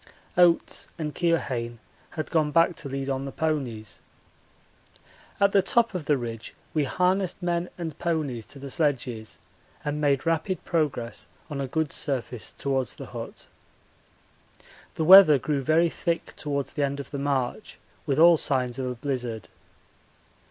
[0.35, 1.77] Oates and Keohane
[2.17, 4.01] had gone back to lead on the ponies.
[5.39, 9.37] At the top of the ridge we harnessed men and ponies to the sledges
[9.85, 13.47] and made rapid progress on a good surface towards the hut.
[14.95, 17.77] The weather grew very thick towards the end of the march,
[18.07, 19.49] with all signs of a blizzard.